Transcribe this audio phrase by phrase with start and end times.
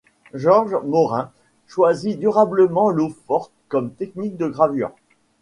[0.33, 1.31] Jorj Morin
[1.67, 4.93] choisit durablement l’eau-forte comme technique de gravure.